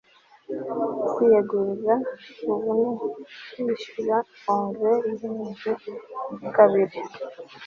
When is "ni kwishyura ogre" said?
2.81-4.93